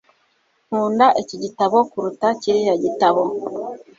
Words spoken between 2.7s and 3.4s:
gitabo